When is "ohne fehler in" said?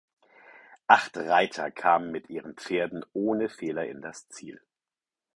3.13-4.01